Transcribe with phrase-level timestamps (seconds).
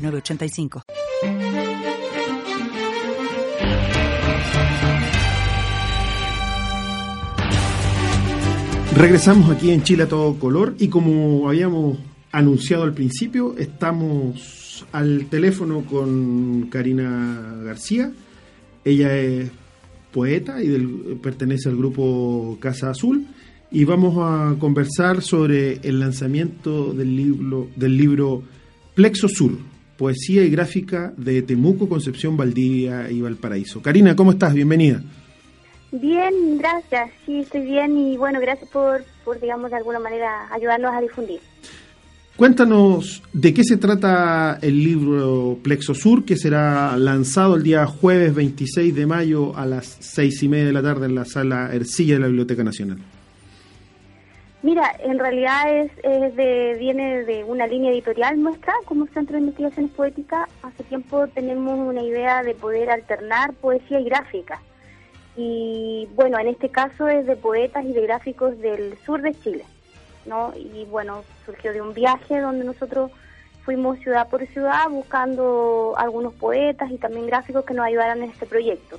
[0.00, 0.82] 985.
[8.96, 11.98] Regresamos aquí en Chile a todo color y como habíamos
[12.32, 18.12] anunciado al principio, estamos al teléfono con Karina García.
[18.84, 19.50] Ella es
[20.12, 20.68] poeta y
[21.22, 23.26] pertenece al grupo Casa Azul
[23.70, 28.42] y vamos a conversar sobre el lanzamiento del libro, del libro
[28.94, 29.52] Plexo Sur,
[30.00, 33.82] poesía y gráfica de Temuco, Concepción, Valdivia y Valparaíso.
[33.82, 34.54] Karina, ¿cómo estás?
[34.54, 35.02] Bienvenida.
[35.92, 37.10] Bien, gracias.
[37.26, 41.40] Sí, estoy bien y bueno, gracias por, por, digamos, de alguna manera ayudarnos a difundir.
[42.34, 48.34] Cuéntanos de qué se trata el libro Plexo Sur, que será lanzado el día jueves
[48.34, 52.14] 26 de mayo a las seis y media de la tarde en la sala Ercilla
[52.14, 52.96] de la Biblioteca Nacional.
[54.62, 59.90] Mira, en realidad es, de, viene de una línea editorial nuestra como Centro de Investigaciones
[59.92, 60.50] Poéticas.
[60.62, 64.60] Hace tiempo tenemos una idea de poder alternar poesía y gráfica.
[65.34, 69.64] Y bueno, en este caso es de poetas y de gráficos del sur de Chile.
[70.26, 70.52] ¿no?
[70.54, 73.10] Y bueno, surgió de un viaje donde nosotros
[73.64, 78.44] fuimos ciudad por ciudad buscando algunos poetas y también gráficos que nos ayudaran en este
[78.44, 78.98] proyecto.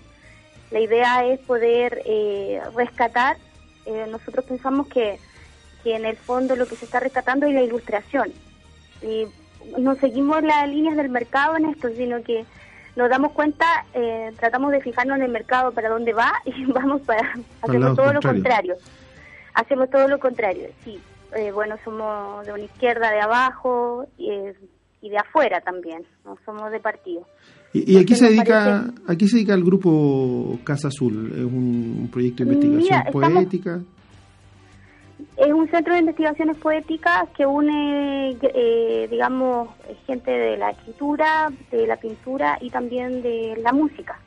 [0.71, 3.37] La idea es poder eh, rescatar,
[3.85, 5.19] eh, nosotros pensamos que
[5.83, 8.31] que en el fondo lo que se está rescatando es la ilustración.
[9.01, 9.25] Y
[9.79, 12.45] no seguimos las líneas del mercado en esto, sino que
[12.95, 17.01] nos damos cuenta, eh, tratamos de fijarnos en el mercado para dónde va y vamos
[17.01, 18.75] para, hacemos todo lo contrario.
[19.53, 20.99] Hacemos todo lo contrario, sí.
[21.35, 24.29] Eh, bueno, somos de una izquierda de abajo y,
[25.01, 27.25] y de afuera también, no somos de partido.
[27.73, 31.31] ¿Y, aquí se dedica aquí se dedica el grupo Casa Azul?
[31.33, 33.81] ¿Es un, proyecto de investigación poética?
[35.41, 39.69] Es un centro de investigaciones poéticas que une, eh, digamos,
[40.05, 44.19] gente de la escritura, de la pintura y también de la música.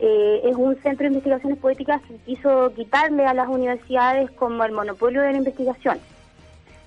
[0.00, 4.72] Eh, es un centro de investigaciones poéticas que quiso quitarle a las universidades como el
[4.72, 6.00] monopolio de la investigación.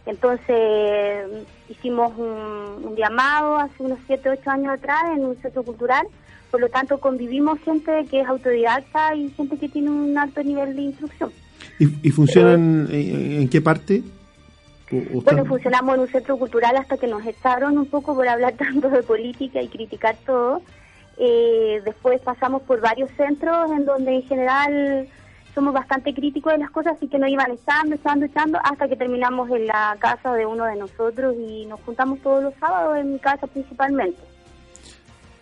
[0.06, 1.26] Entonces
[1.70, 6.06] hicimos un, llamado hace unos 7, 8 años atrás en un centro cultural,
[6.52, 10.76] por lo tanto convivimos gente que es autodidacta y gente que tiene un alto nivel
[10.76, 11.32] de instrucción.
[11.80, 14.04] ¿Y, funcionan en, qué parte?
[14.92, 18.90] bueno, funcionamos en un centro cultural hasta que nos echaron un poco por hablar tanto
[18.90, 20.62] de política y criticar todo.
[21.18, 25.08] Eh, después pasamos por varios centros en donde en general
[25.54, 28.98] somos bastante críticos de las cosas, así que nos iban echando, echando, echando, hasta que
[28.98, 33.14] terminamos en la casa de uno de nosotros y nos juntamos todos los sábados en
[33.14, 34.20] mi casa principalmente.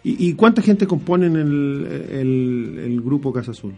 [0.05, 3.73] ¿Y, cuánta gente componen el, el grupo Casa Azul?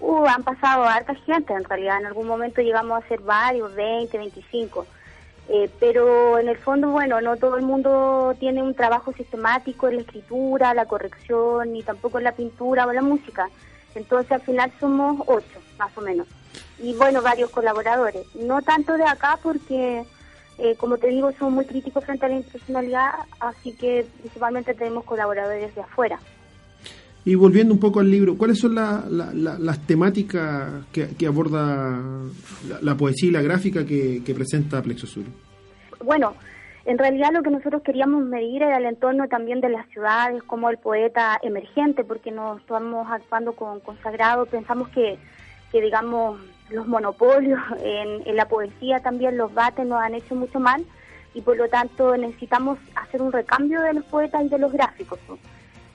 [0.00, 1.98] Uh, han pasado harta gente en realidad.
[1.98, 4.86] En algún momento llegamos a ser varios, 20, 25.
[5.50, 9.96] Eh, pero en el fondo, bueno, no todo el mundo tiene un trabajo sistemático en
[9.96, 13.48] la escritura, la corrección, ni tampoco en la pintura o la música.
[13.94, 16.28] Entonces al final somos ocho, más o menos.
[16.78, 18.26] Y bueno, varios colaboradores.
[18.36, 20.04] No tanto de acá porque,
[20.58, 23.10] eh, como te digo, somos muy críticos frente a la institucionalidad,
[23.40, 26.20] así que principalmente tenemos colaboradores de afuera.
[27.28, 32.00] Y volviendo un poco al libro, ¿cuáles son las temáticas que, aborda
[32.80, 35.24] la, poesía y la gráfica que, presenta Plexo Sur?
[36.02, 36.32] Bueno,
[36.86, 40.70] en realidad lo que nosotros queríamos medir era el entorno también de las ciudades, como
[40.70, 45.18] el poeta emergente, porque nos estamos actuando con consagrado, pensamos que,
[45.70, 46.40] digamos,
[46.70, 50.82] los monopolios en, en, la poesía también, los bates nos han hecho mucho mal
[51.34, 55.18] y por lo tanto necesitamos hacer un recambio de los poetas y de los gráficos.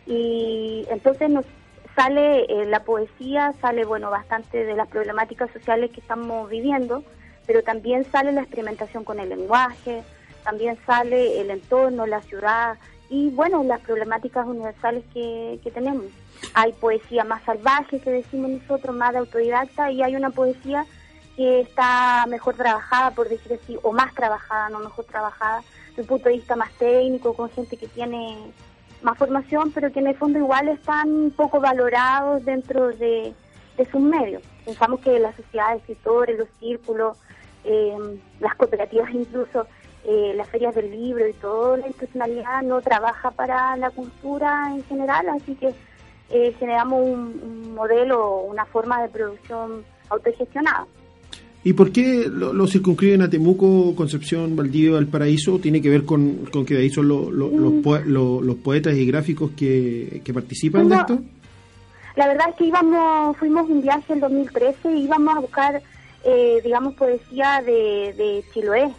[0.06, 1.46] Y entonces nos
[1.96, 7.04] sale eh, la poesía, sale bueno bastante de las problemáticas sociales que estamos viviendo,
[7.46, 10.04] pero también sale la experimentación con el lenguaje,
[10.44, 12.78] también sale el entorno, la ciudad
[13.10, 16.06] y bueno, las problemáticas universales que, que tenemos.
[16.54, 20.86] Hay poesía más salvaje que decimos nosotros, más de autodidacta, y hay una poesía
[21.36, 26.08] que está mejor trabajada, por decir así, o más trabajada, no mejor trabajada, desde un
[26.08, 28.52] punto de vista más técnico, con gente que tiene
[29.04, 33.34] más formación, pero que en el fondo igual están poco valorados dentro de,
[33.92, 34.44] sus medios.
[34.66, 37.18] Pensamos que la sociedad de escritores, los círculos,
[37.64, 37.98] eh,
[38.40, 39.68] las cooperativas incluso,
[40.06, 44.84] eh, las ferias del libro y todo, la institucionalidad no trabaja para la cultura en
[44.84, 45.74] general, así que
[46.30, 50.86] eh, generamos un, modelo, una forma de producción autogestionada.
[51.65, 55.60] ¿Y por qué lo, circunscriben a Temuco, Concepción, Valdivia, Valparaíso?
[55.60, 58.07] ¿Tiene que ver con, que de ahí son los, mm.
[58.07, 61.19] los, poetas y gráficos que, participan de esto?
[62.15, 65.81] La verdad es que íbamos, fuimos un viaje en 2013 y íbamos a buscar,
[66.25, 68.92] eh, digamos, poesía de, de Chiloé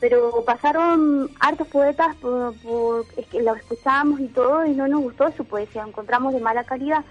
[0.00, 5.30] pero pasaron hartos poetas, por, es que los escuchábamos y todo, y no nos gustó
[5.36, 7.04] su poesía, encontramos de mala calidad.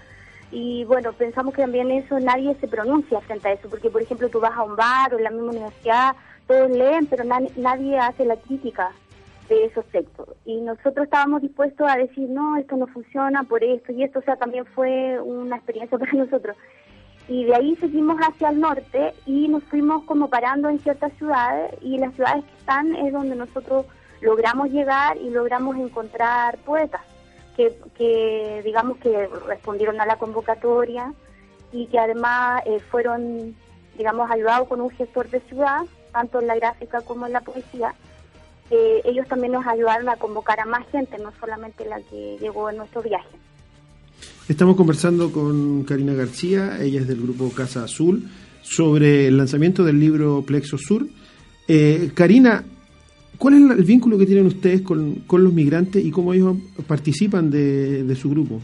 [0.50, 4.28] Y bueno, pensamos que también eso nadie se pronuncia frente a eso, porque por ejemplo
[4.28, 6.16] tú vas a un bar o en la misma universidad,
[6.46, 8.90] todos leen, pero nadie hace la crítica
[9.48, 10.28] de esos textos.
[10.44, 14.22] Y nosotros estábamos dispuestos a decir, no, esto no funciona por esto y esto, o
[14.22, 16.56] sea, también fue una experiencia para nosotros
[17.30, 21.72] y de ahí seguimos hacia el norte y nos fuimos como parando en ciertas ciudades
[21.80, 23.86] y las ciudades que están es donde nosotros
[24.20, 27.02] logramos llegar y logramos encontrar poetas
[27.60, 31.12] que, que digamos que respondieron a la convocatoria
[31.72, 33.54] y que además eh, fueron
[33.98, 37.94] digamos ayudados con un gestor de ciudad tanto en la gráfica como en la poesía
[38.70, 42.70] eh, ellos también nos ayudaron a convocar a más gente no solamente la que llegó
[42.70, 43.28] en nuestro viaje
[44.48, 48.28] Estamos conversando con Karina García, ella es del grupo Casa Azul,
[48.62, 51.06] sobre el lanzamiento del libro Plexo Sur.
[51.68, 52.64] Eh, Karina,
[53.38, 56.56] ¿cuál es el vínculo que tienen ustedes con, los migrantes y cómo ellos
[56.86, 58.60] participan de, su grupo?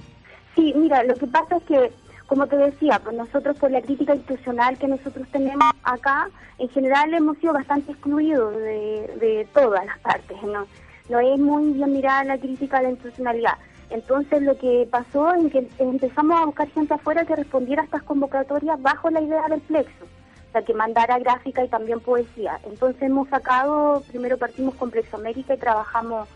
[0.55, 1.93] Sí, mira, lo que pasa es que,
[2.27, 6.29] como te decía, pues nosotros por la crítica institucional que nosotros tenemos acá,
[6.59, 10.67] en general hemos sido bastante excluidos de, de todas las partes, ¿no?
[11.09, 13.55] No es muy bien mirada la crítica a la institucionalidad.
[13.91, 18.03] Entonces lo que pasó es que empezamos a buscar gente afuera que respondiera a estas
[18.03, 20.07] convocatorias bajo la idea del plexo,
[20.49, 22.61] o sea, que mandara gráfica y también poesía.
[22.65, 26.29] Entonces hemos sacado, primero partimos con Plexo América y trabajamos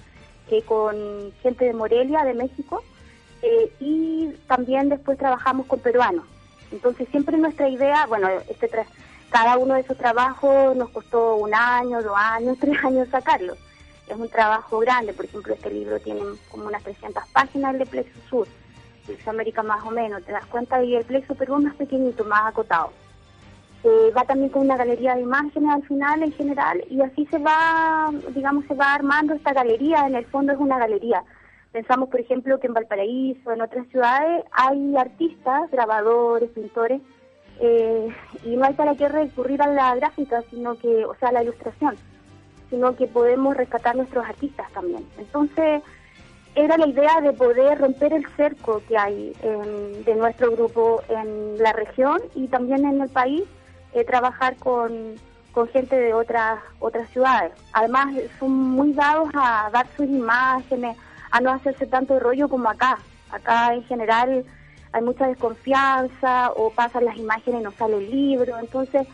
[0.51, 2.83] eh, con gente de Morelia, de México,
[3.43, 6.25] eh, y también después trabajamos con peruanos.
[6.73, 8.69] Entonces siempre nuestra idea, bueno, este
[9.31, 13.59] cada uno de esos trabajos nos costó un año, dos años, tres años sacarlos
[14.11, 15.13] es un trabajo grande.
[15.13, 16.21] Por ejemplo, este libro tiene
[16.51, 18.49] como unas 300 páginas de Plexo Sur,
[19.07, 22.25] Plexo América más o menos, te das cuenta, y el Plexo Perú es más pequeñito,
[22.25, 22.93] más acotado.
[23.83, 27.39] Eh, va también con una galería de imágenes al final en general y así se
[27.39, 31.25] va, digamos, se va armando esta galería, en el fondo es una galería.
[31.73, 37.01] Pensamos, por ejemplo, que en Valparaíso, en otras ciudades, hay artistas, grabadores, pintores,
[37.61, 38.09] eh,
[38.45, 41.43] y no hay para qué recurrir a la gráfica, sino que, o sea, a la
[41.43, 41.97] ilustración
[42.71, 45.05] sino que podemos rescatar nuestros artistas también.
[45.19, 45.83] Entonces,
[46.55, 49.33] era la idea de poder romper el cerco que hay
[50.05, 53.43] de nuestro grupo en la región y también en el país,
[53.93, 55.17] eh, trabajar con,
[55.53, 57.53] con gente de otras otras ciudades.
[57.73, 60.97] Además, son muy dados a dar sus imágenes,
[61.31, 62.99] a no hacerse tanto rollo como acá.
[63.31, 64.45] Acá en general
[64.93, 68.59] hay mucha desconfianza o pasan las imágenes y no sale el libro.
[68.59, 69.07] Entonces,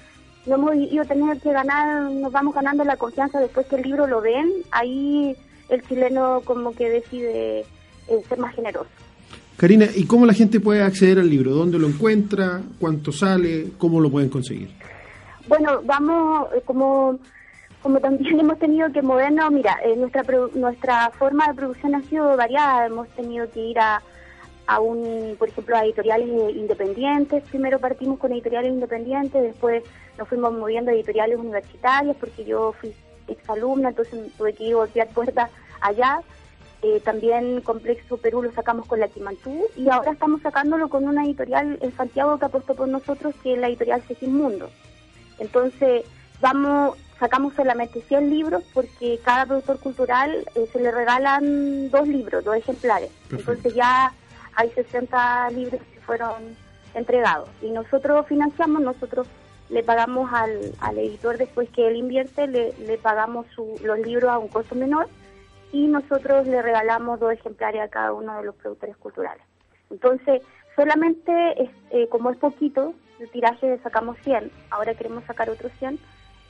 [0.47, 3.83] no hemos ido a tener que ganar, nos vamos ganando la confianza después que el
[3.83, 5.37] libro lo ven, ahí
[5.69, 7.61] el chileno como que decide
[8.09, 8.91] eh, ser más generoso.
[9.57, 11.53] Karina, ¿y cómo la gente puede acceder al libro?
[11.53, 12.61] ¿Dónde lo encuentra?
[12.79, 13.73] ¿Cuánto sale?
[13.79, 14.71] ¿Cómo lo pueden conseguir?
[15.49, 17.19] Bueno, vamos, eh, como,
[17.83, 20.23] como también hemos tenido que movernos, mira, eh, nuestra,
[20.55, 24.03] nuestra forma de producción ha sido variada, hemos tenido que ir a
[24.67, 27.45] a un, por ejemplo, a editoriales independientes.
[27.51, 29.85] Primero partimos con editoriales independientes, después
[30.19, 32.93] nos fuimos moviendo a editoriales universitarias porque yo fui
[33.29, 36.21] exalumna, entonces tuve que ir a golpear puertas allá.
[36.89, 41.25] Eh, también Complexo Perú lo sacamos con la Quimantú y ahora estamos sacándolo con una
[41.25, 44.71] editorial en Santiago que apostó por nosotros, que es la editorial Mundo.
[45.41, 46.05] Entonces,
[46.41, 52.45] vamos sacamos solamente 100 libros porque cada productor cultural eh, se le regalan dos libros,
[52.45, 53.11] dos ejemplares.
[53.33, 54.13] Entonces ya
[54.55, 56.57] hay 60 libros que fueron
[56.95, 59.27] entregados y nosotros financiamos, nosotros
[59.71, 63.47] le pagamos al, al editor después que él invierte, le, le pagamos
[63.83, 65.09] los libros a un costo menor
[65.73, 69.43] y nosotros le regalamos dos ejemplares a cada uno de los productores culturales.
[69.91, 70.43] Entonces,
[70.75, 71.33] solamente,
[71.91, 75.99] eh, como es poquito, el tiraje sacamos 100, ahora queremos sacar otros 100,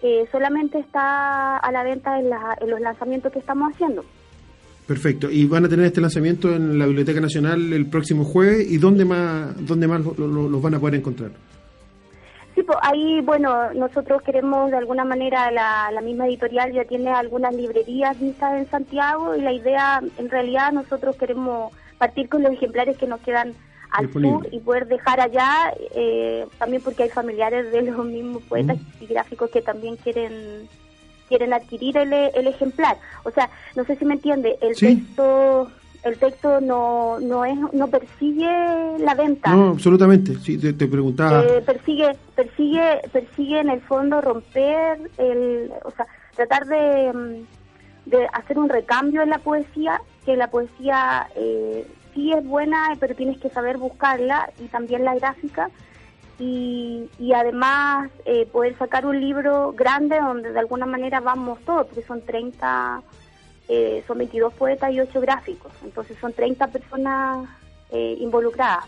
[0.02, 4.04] eh, solamente está a la venta en, en los lanzamientos que estamos haciendo.
[4.86, 5.30] Perfecto.
[5.30, 8.70] Y van a tener este lanzamiento en la Biblioteca Nacional el próximo jueves.
[8.70, 11.32] ¿Y dónde más, dónde más los van a poder encontrar?
[12.66, 17.10] Sí, pues ahí, bueno, nosotros queremos de alguna manera, la, la misma editorial ya tiene
[17.10, 22.52] algunas librerías vistas en Santiago y la idea, en realidad, nosotros queremos partir con los
[22.52, 23.54] ejemplares que nos quedan
[23.90, 28.78] al sur y poder dejar allá, eh, también porque hay familiares de los mismos poetas
[29.00, 30.68] y gráficos que también quieren
[31.28, 32.98] quieren adquirir el, el ejemplar.
[33.24, 35.70] O sea, no sé si me entiende, el texto
[36.06, 39.50] el texto no no es no persigue la venta.
[39.50, 40.36] No, absolutamente.
[40.38, 41.42] Sí, te, preguntaba.
[41.42, 48.26] Eh, persigue persigue persigue en el fondo romper el, o sea, tratar de, mm, de
[48.32, 53.38] hacer un recambio en la poesía, que la poesía eh, sí es buena, pero tienes
[53.38, 55.70] que saber buscarla y también la gráfica.
[56.38, 61.86] Y, y además eh, poder sacar un libro grande donde de alguna manera vamos todos,
[61.86, 63.02] porque son 30
[63.68, 67.48] eh, son 22 poetas y 8 gráficos, entonces son 30 personas
[67.90, 68.84] eh, involucradas.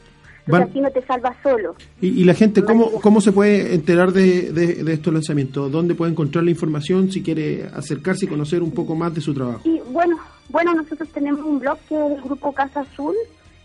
[0.47, 1.75] Entonces así no te salvas solo.
[2.01, 5.71] ¿Y, la gente cómo, cómo se puede enterar de, de, estos lanzamientos?
[5.71, 9.35] ¿Dónde puede encontrar la información si quiere acercarse y conocer un poco más de su
[9.35, 9.61] trabajo?
[9.63, 10.19] Sí, bueno,
[10.49, 13.15] bueno nosotros tenemos un blog que es el grupo Casa Azul,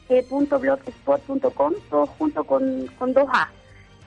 [0.09, 3.49] eh, .blogspot.com, todo junto con, con dos A.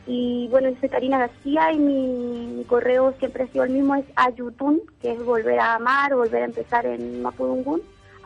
[0.07, 4.05] Y bueno, yo soy Karina García y mi, correo siempre ha sido el mismo, es
[4.15, 7.81] ayutun, que es volver a amar, volver a empezar en mapudungun,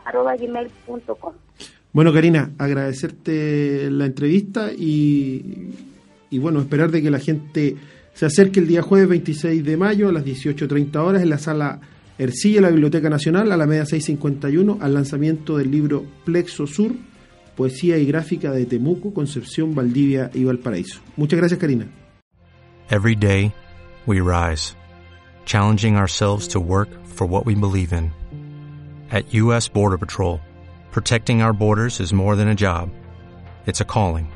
[0.05, 1.33] arroba gmail.com.
[1.93, 5.73] Bueno, Karina, agradecerte la entrevista y,
[6.29, 7.75] y bueno, esperar de que la gente
[8.13, 11.81] se acerque el día jueves 26 de mayo a las 18.30 horas en la sala
[12.17, 16.91] Ercilla, la Biblioteca Nacional, a la media 651, al lanzamiento del libro Plexo Sur,
[17.61, 20.99] poesía y gráfica de Temuco, Concepción, Valdivia y Valparaíso.
[21.15, 21.85] Muchas gracias, Karina.
[22.89, 23.53] Every day
[24.07, 24.75] we rise,
[25.45, 28.11] challenging ourselves to work for what we believe in.
[29.11, 30.39] At US Border Patrol,
[30.91, 32.89] protecting our borders is more than a job.
[33.67, 34.31] It's a calling.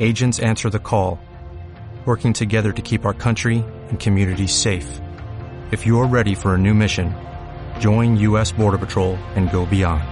[0.00, 1.20] Agents answer the call,
[2.06, 5.00] working together to keep our country and communities safe.
[5.70, 7.14] If you are ready for a new mission,
[7.78, 10.11] join US Border Patrol and go beyond.